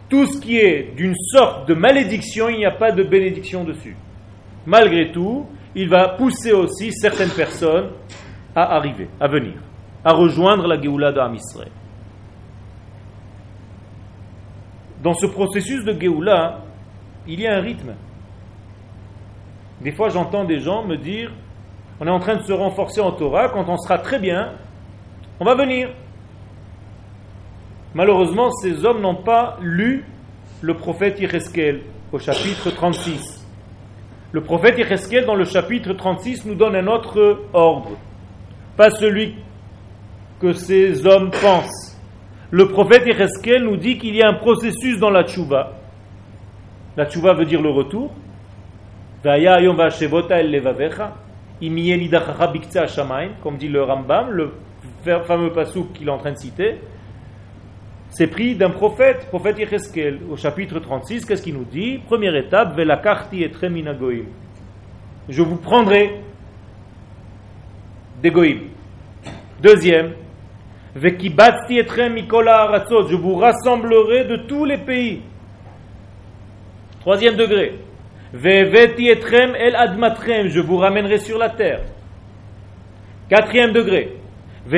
[0.10, 3.96] Tout ce qui est d'une sorte de malédiction, il n'y a pas de bénédiction dessus.
[4.66, 5.46] Malgré tout,
[5.76, 7.90] il va pousser aussi certaines personnes
[8.56, 9.54] à arriver, à venir,
[10.06, 11.72] à rejoindre la Géoula Amisraël.
[15.02, 16.60] Dans ce processus de Géoula,
[17.28, 17.94] il y a un rythme.
[19.82, 21.32] Des fois, j'entends des gens me dire
[22.00, 24.54] on est en train de se renforcer en Torah, quand on sera très bien,
[25.40, 25.90] on va venir.
[27.94, 30.06] Malheureusement, ces hommes n'ont pas lu
[30.62, 31.82] le prophète Yecheskel
[32.12, 33.33] au chapitre 36.
[34.34, 37.92] Le prophète Yecheskel, dans le chapitre 36, nous donne un autre ordre.
[38.76, 39.36] Pas celui
[40.42, 42.02] que ces hommes pensent.
[42.50, 45.74] Le prophète Yecheskel nous dit qu'il y a un processus dans la tchouva.
[46.98, 48.12] La tchouva veut dire le retour.
[53.44, 54.52] Comme dit le Rambam, le
[55.28, 56.80] fameux pasouk qu'il est en train de citer,
[58.14, 60.20] c'est pris d'un prophète, prophète Yecheskel.
[60.30, 61.98] Au chapitre 36, qu'est-ce qu'il nous dit?
[62.06, 63.52] Première étape, Velakarti et.
[65.30, 66.22] Je vous prendrai
[68.22, 68.70] des goïm.
[69.62, 70.14] Deuxième,
[70.96, 75.22] Vekibati et Je vous rassemblerai de tous les pays.
[77.00, 77.80] Troisième degré.
[78.32, 81.82] Veveti etrem el admatrem, je vous ramènerai sur la terre.
[83.30, 84.18] Quatrième degré.
[84.66, 84.72] Je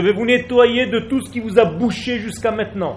[0.00, 2.96] vais vous nettoyer de tout ce qui vous a bouché jusqu'à maintenant.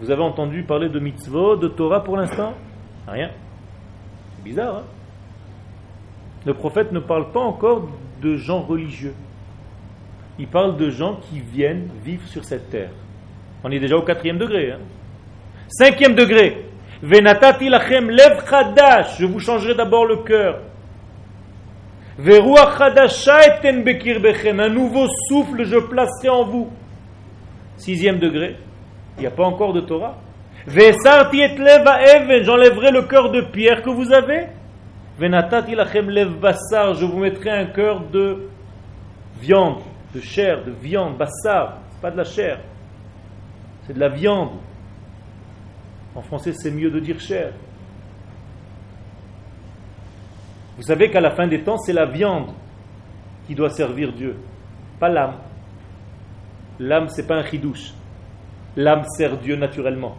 [0.00, 2.52] Vous avez entendu parler de mitzvot, de Torah pour l'instant?
[3.06, 3.30] Rien.
[4.36, 4.84] C'est bizarre, hein?
[6.44, 7.88] Le prophète ne parle pas encore
[8.22, 9.14] de gens religieux.
[10.38, 12.90] Il parle de gens qui viennent vivre sur cette terre.
[13.64, 14.72] On est déjà au quatrième degré.
[14.72, 14.80] Hein?
[15.68, 16.66] Cinquième degré.
[17.02, 18.44] Venatati lachem lev.
[19.18, 20.67] Je vous changerai d'abord le cœur.
[24.60, 26.68] Un nouveau souffle je placerai en vous.
[27.76, 28.56] Sixième degré.
[29.16, 30.18] Il n'y a pas encore de Torah.
[30.66, 34.46] J'enlèverai le cœur de pierre que vous avez.
[35.20, 38.48] Je vous mettrai un cœur de
[39.40, 39.78] viande,
[40.14, 41.78] de chair, de viande, bassar.
[42.00, 42.58] pas de la chair
[43.88, 44.50] c'est de la viande.
[46.14, 47.54] En français, c'est mieux de dire chair.
[50.78, 52.50] Vous savez qu'à la fin des temps, c'est la viande
[53.46, 54.36] qui doit servir Dieu,
[55.00, 55.34] pas l'âme.
[56.78, 57.92] L'âme, c'est pas un chidouche.
[58.76, 60.16] L'âme sert Dieu naturellement.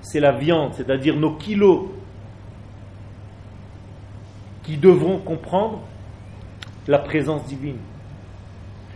[0.00, 1.86] C'est la viande, c'est-à-dire nos kilos,
[4.62, 5.80] qui devront comprendre
[6.86, 7.78] la présence divine.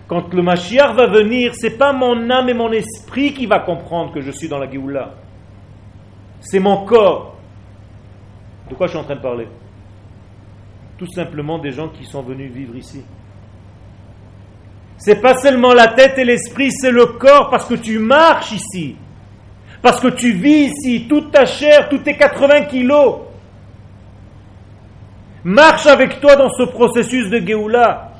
[0.06, 4.12] Quand le Mashiach va venir, c'est pas mon âme et mon esprit qui va comprendre
[4.12, 5.14] que je suis dans la Géoula.
[6.40, 7.36] C'est mon corps.
[8.70, 9.48] De quoi je suis en train de parler?
[11.02, 13.02] Tout simplement des gens qui sont venus vivre ici.
[14.98, 18.94] C'est pas seulement la tête et l'esprit, c'est le corps parce que tu marches ici.
[19.82, 23.16] Parce que tu vis ici, toute ta chair, tous tes 80 kilos.
[25.42, 28.12] Marche avec toi dans ce processus de Géoula.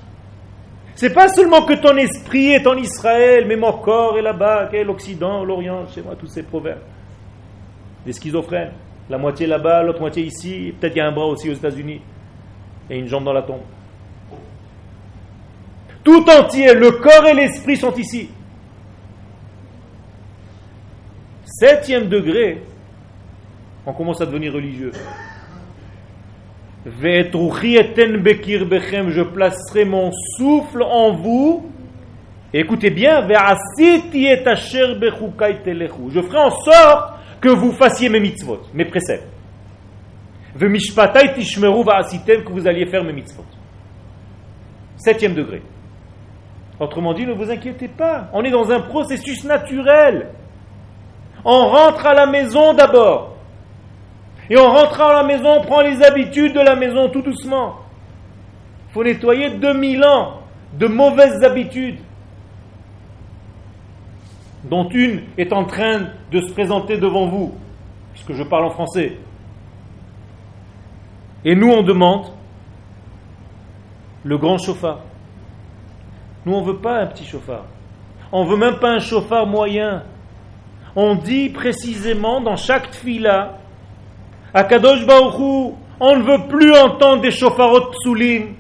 [0.97, 5.45] C'est pas seulement que ton esprit est en Israël, mais mon corps est là-bas, l'Occident,
[5.45, 6.83] l'Orient, chez moi, tous ces proverbes.
[8.05, 8.73] Des schizophrènes.
[9.09, 12.01] La moitié là-bas, l'autre moitié ici, peut-être il y a un bras aussi aux États-Unis,
[12.93, 13.63] et une jambe dans la tombe.
[16.05, 18.29] Tout entier, le corps et l'esprit sont ici.
[21.45, 22.63] Septième degré,
[23.87, 24.93] on commence à devenir religieux
[29.11, 31.71] je placerai mon souffle en vous.
[32.53, 33.29] écoutez bien, je
[36.21, 39.32] ferai en sorte que vous fassiez mes mitzvot, mes préceptes.
[42.45, 43.45] Que vous alliez faire mes mitzvot.
[44.97, 45.63] Septième degré.
[46.79, 48.29] Autrement dit, ne vous inquiétez pas.
[48.33, 50.31] On est dans un processus naturel.
[51.45, 53.37] On rentre à la maison d'abord.
[54.51, 57.77] Et en rentrant à la maison, on prend les habitudes de la maison tout doucement.
[58.89, 60.41] Il faut nettoyer 2000 ans
[60.79, 61.99] de mauvaises habitudes,
[64.65, 67.55] dont une est en train de se présenter devant vous,
[68.13, 69.19] puisque je parle en français.
[71.45, 72.27] Et nous, on demande
[74.25, 75.01] le grand chauffard.
[76.47, 77.65] Nous, on ne veut pas un petit chauffard.
[78.31, 80.03] On ne veut même pas un chauffard moyen.
[80.95, 83.59] On dit précisément dans chaque tfila,
[84.55, 88.55] à Kadosh Baruchou, on ne veut plus entendre des chauffarot psoulim.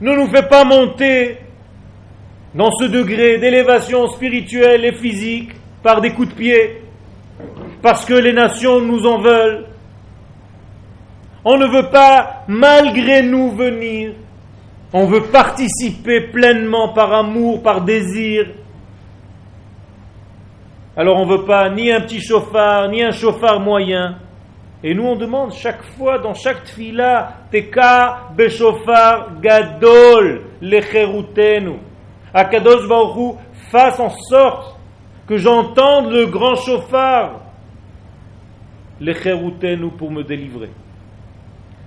[0.00, 1.38] Ne nous fait pas monter
[2.54, 6.82] dans ce degré d'élévation spirituelle et physique par des coups de pied,
[7.82, 9.66] parce que les nations nous en veulent.
[11.44, 14.12] On ne veut pas, malgré nous, venir.
[14.92, 18.46] On veut participer pleinement par amour, par désir.
[20.96, 24.18] Alors on ne veut pas ni un petit chauffard, ni un chauffard moyen.
[24.84, 31.78] Et nous on demande chaque fois, dans chaque tfila, Teka beshofar gadol lecherutenu.
[32.32, 33.36] Akadosh Baruch
[33.72, 34.78] fasse en sorte
[35.26, 37.40] que j'entende le grand chauffard
[39.00, 40.70] lecherutenu pour me délivrer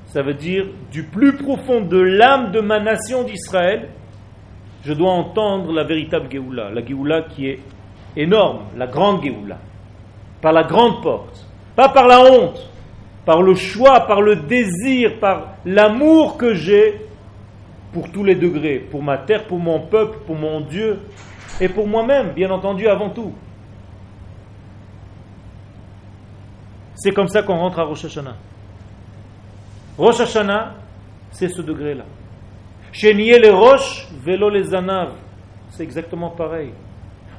[0.08, 3.89] ça veut dire du plus profond de l'âme de ma nation d'Israël,
[4.84, 7.60] je dois entendre la véritable Géoula, la Géoula qui est
[8.16, 9.58] énorme, la grande Géoula,
[10.41, 11.45] par la grande porte,
[11.76, 12.70] pas par la honte,
[13.26, 17.01] par le choix, par le désir, par l'amour que j'ai
[17.91, 20.99] pour tous les degrés, pour ma terre, pour mon peuple, pour mon Dieu
[21.60, 23.34] et pour moi-même, bien entendu, avant tout.
[26.95, 28.36] C'est comme ça qu'on rentre à Rosh Hashanah.
[29.98, 30.76] Rosh Hashanah,
[31.32, 32.06] c'est ce degré-là.
[32.91, 35.14] Chénier les roches, vélo les anaves.
[35.70, 36.72] C'est exactement pareil.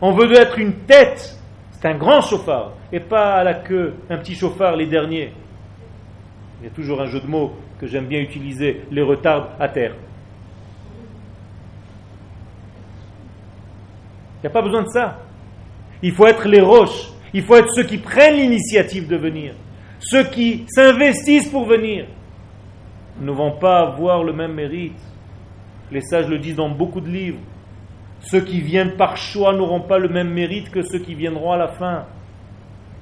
[0.00, 1.38] On veut être une tête,
[1.70, 5.32] c'est un grand chauffard, et pas à la queue, un petit chauffard, les derniers.
[6.60, 9.68] Il y a toujours un jeu de mots que j'aime bien utiliser, les retards à
[9.68, 9.94] terre.
[14.36, 15.18] Il n'y a pas besoin de ça.
[16.02, 17.08] Il faut être les roches.
[17.32, 19.54] Il faut être ceux qui prennent l'initiative de venir.
[20.00, 22.06] Ceux qui s'investissent pour venir
[23.20, 24.98] ne vont pas avoir le même mérite.
[25.90, 27.40] Les sages le disent dans beaucoup de livres.
[28.20, 31.56] Ceux qui viennent par choix n'auront pas le même mérite que ceux qui viendront à
[31.56, 32.04] la fin.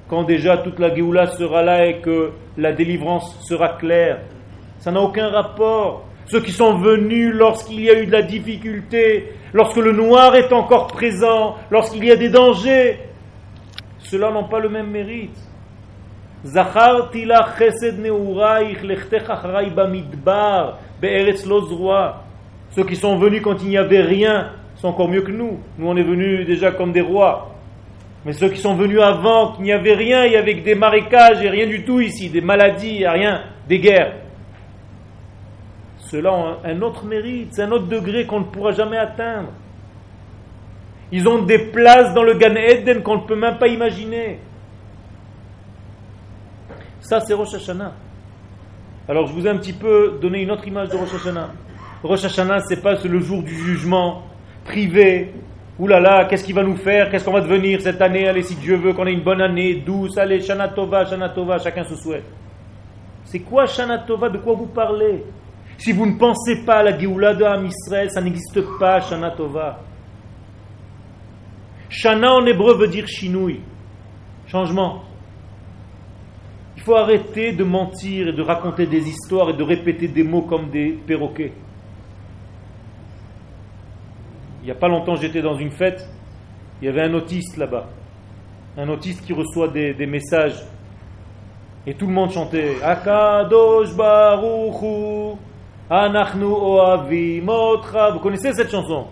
[0.07, 4.21] Quand déjà toute la Géoula sera là et que la délivrance sera claire.
[4.79, 6.05] Ça n'a aucun rapport.
[6.27, 10.51] Ceux qui sont venus lorsqu'il y a eu de la difficulté, lorsque le noir est
[10.53, 12.99] encore présent, lorsqu'il y a des dangers,
[13.99, 15.37] ceux-là n'ont pas le même mérite.
[16.45, 19.41] Zacharti la chesed neuraich lechtecha
[19.75, 22.23] bamidbar be'eretz lozroa.
[22.71, 25.59] Ceux qui sont venus quand il n'y avait rien sont encore mieux que nous.
[25.77, 27.55] Nous, on est venus déjà comme des rois.
[28.25, 30.75] Mais ceux qui sont venus avant, qu'il n'y avait rien, il y avait que des
[30.75, 34.13] marécages et rien du tout ici, des maladies, rien, des guerres.
[35.99, 39.49] Ceux-là ont un autre mérite, c'est un autre degré qu'on ne pourra jamais atteindre.
[41.11, 44.39] Ils ont des places dans le Gan Eden qu'on ne peut même pas imaginer.
[47.07, 47.93] Ça, c'est Rosh Hashanah.
[49.07, 51.51] Alors, je vous ai un petit peu donné une autre image de Rosh Hashanah.
[52.03, 54.23] Rosh Hashanah, c'est pas le jour du jugement
[54.65, 55.33] privé.
[55.79, 57.09] Ouh là là, qu'est-ce qu'il va nous faire?
[57.09, 58.27] Qu'est-ce qu'on va devenir cette année?
[58.27, 61.57] Allez, si Dieu veut qu'on ait une bonne année, douce, allez, Shana Tova, Shana Tova,
[61.59, 62.25] chacun se souhaite.
[63.23, 65.23] C'est quoi Shana Tova De quoi vous parlez?
[65.77, 69.31] Si vous ne pensez pas à la Géoula de Ham Israël, ça n'existe pas, Shana
[69.31, 69.79] Tova.
[71.87, 73.61] Shana en hébreu veut dire chinouille,
[74.45, 75.06] changement
[76.87, 80.69] faut arrêter de mentir et de raconter des histoires et de répéter des mots comme
[80.69, 81.51] des perroquets.
[84.61, 86.07] Il n'y a pas longtemps, j'étais dans une fête,
[86.81, 87.89] il y avait un autiste là-bas.
[88.77, 90.63] Un autiste qui reçoit des, messages.
[91.85, 95.35] Et tout le monde chantait Akadosh Baruchu,
[95.89, 96.45] Anachnu.
[96.45, 99.07] Vous connaissez cette chanson?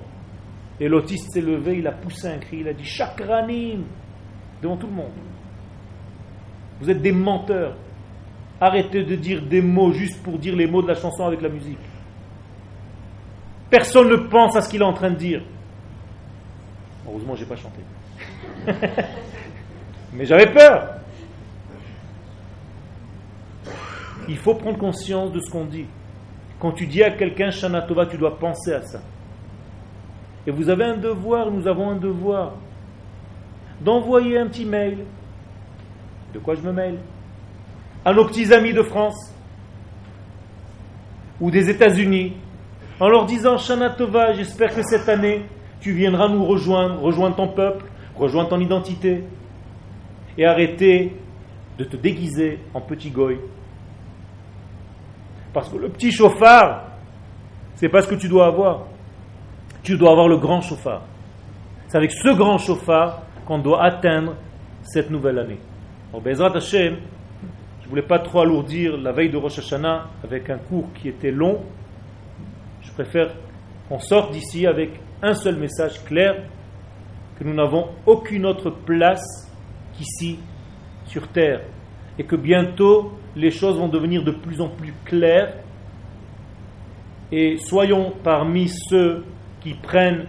[0.80, 3.84] Et l'autiste s'est levé, il a poussé un cri, il a dit Chakranim
[4.61, 5.35] devant tout le monde.
[6.80, 7.76] Vous êtes des menteurs.
[8.59, 11.49] Arrêtez de dire des mots juste pour dire les mots de la chanson avec la
[11.49, 11.80] musique.
[13.69, 15.41] Personne ne pense à ce qu'il est en train de dire.
[17.07, 17.82] Heureusement, je n'ai pas chanté.
[20.13, 20.95] Mais j'avais peur.
[24.28, 25.86] Il faut prendre conscience de ce qu'on dit.
[26.59, 29.01] Quand tu dis à quelqu'un Shana Tova, tu dois penser à ça.
[30.47, 32.53] Et vous avez un devoir, nous avons un devoir,
[33.82, 34.99] d'envoyer un petit mail
[36.36, 37.00] de quoi je me mêle?
[38.04, 39.34] À nos petits amis de France?
[41.40, 42.34] Ou des États-Unis,
[43.00, 45.46] en leur disant Shana Tova, j'espère que cette année,
[45.80, 47.86] tu viendras nous rejoindre, rejoindre ton peuple,
[48.18, 49.24] rejoindre ton identité,
[50.38, 51.16] et arrêter
[51.78, 53.40] de te déguiser en petit goy.
[55.54, 56.84] Parce que le petit chauffard,
[57.76, 58.88] c'est pas ce que tu dois avoir.
[59.84, 61.04] Tu dois avoir le grand chauffard.
[61.88, 64.36] C'est avec ce grand chauffard qu'on doit atteindre
[64.84, 65.60] cette nouvelle année.
[66.16, 66.95] Alors, Bezrat Hashem,
[67.84, 71.30] je voulais pas trop alourdir la veille de Rosh Hashanah avec un cours qui était
[71.30, 71.59] long.
[72.82, 73.36] Je préfère
[73.89, 74.91] qu'on sorte d'ici avec
[75.22, 76.38] un seul message clair,
[77.38, 79.51] que nous n'avons aucune autre place
[79.97, 80.39] qu'ici,
[81.05, 81.63] sur terre,
[82.18, 85.53] et que bientôt les choses vont devenir de plus en plus claires,
[87.30, 89.26] et soyons parmi ceux
[89.59, 90.28] qui prennent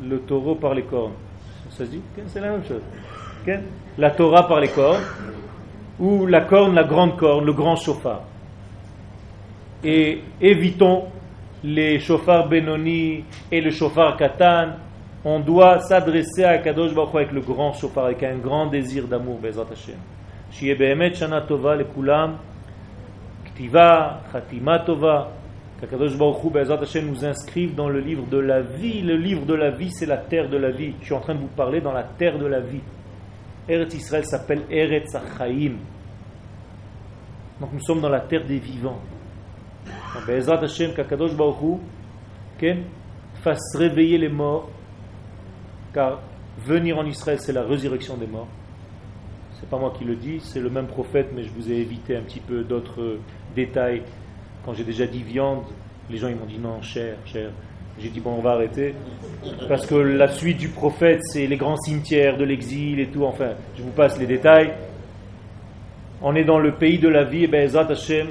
[0.00, 1.14] le taureau par les cornes.
[1.70, 2.82] Ça se dit C'est la même chose.
[3.98, 5.02] La Torah par les cornes,
[5.98, 8.22] ou la corne, la grande corne, le grand chauffard.
[9.82, 11.04] Et évitons
[11.64, 14.72] les chauffards Benoni et le chauffard Katan.
[15.24, 19.38] On doit s'adresser à Kadosh Baruch avec le grand chauffard, avec un grand désir d'amour,
[19.38, 19.96] Bezat Hashem.
[20.50, 22.38] Shiye Behemet Shana Tova Kulam,
[23.44, 25.28] Ktiva, Khatima Tova,
[25.80, 29.02] Kakadosh Baruch Hu, Bezat Hashem nous inscrive dans le livre de la vie.
[29.02, 30.94] Le livre de la vie, c'est la terre de la vie.
[31.00, 32.80] Je suis en train de vous parler dans la terre de la vie.
[33.68, 35.76] Eretz Israël s'appelle Eretz Achaim.
[37.60, 39.00] Donc nous sommes dans la terre des vivants.
[40.26, 41.80] Bezat Hashem, Kakadosh Baruch
[43.42, 44.68] fasse réveiller les morts,
[45.94, 46.20] car
[46.58, 48.48] venir en Israël, c'est la résurrection des morts.
[49.58, 52.16] C'est pas moi qui le dis, c'est le même prophète, mais je vous ai évité
[52.16, 53.18] un petit peu d'autres
[53.54, 54.02] détails
[54.64, 55.64] quand j'ai déjà dit viande,
[56.10, 57.50] les gens ils m'ont dit non, cher, cher.
[58.02, 58.94] J'ai dit bon, on va arrêter.
[59.68, 63.24] Parce que la suite du prophète, c'est les grands cimetières de l'exil et tout.
[63.24, 64.72] Enfin, je vous passe les détails.
[66.22, 68.28] On est dans le pays de la vie, et ben Hashem,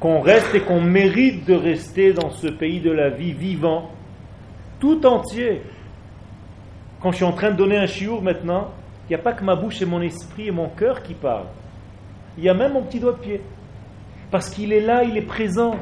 [0.00, 3.90] qu'on reste et qu'on mérite de rester dans ce pays de la vie vivant,
[4.80, 5.62] tout entier.
[7.00, 8.70] Quand je suis en train de donner un chiour maintenant,
[9.08, 11.48] il n'y a pas que ma bouche et mon esprit et mon cœur qui parlent.
[12.38, 13.40] Il y a même mon petit doigt de pied.
[14.30, 15.76] Parce qu'il est là, il est présent.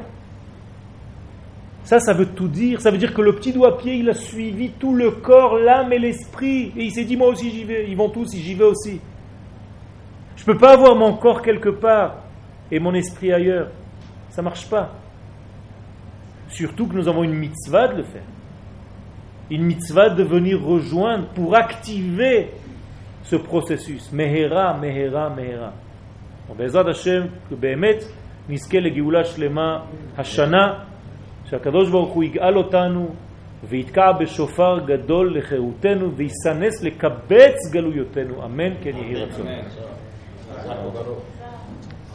[1.89, 2.81] Ça, ça veut tout dire.
[2.81, 5.91] Ça veut dire que le petit doigt pied, il a suivi tout le corps, l'âme
[5.91, 6.71] et l'esprit.
[6.77, 7.89] Et il s'est dit, moi aussi j'y vais.
[7.89, 9.01] Ils vont tous, j'y vais aussi.
[10.35, 12.17] Je ne peux pas avoir mon corps quelque part
[12.69, 13.69] et mon esprit ailleurs.
[14.29, 14.91] Ça ne marche pas.
[16.49, 18.27] Surtout que nous avons une mitzvah de le faire.
[19.49, 22.51] Une mitzvah de venir rejoindre pour activer
[23.23, 24.11] ce processus.
[24.11, 25.73] Mehera, Mehera, Mehera.
[26.55, 28.01] Bezad Hashem, que Behemet,
[28.47, 30.88] le Geoula Shlema, Hashana.
[31.49, 33.09] שהקדוש ברוך הוא יגאל אותנו
[33.69, 39.47] ויתקע בשופר גדול לחירותנו ויסנס לקבץ גלויותינו, אמן כן יהי רצון.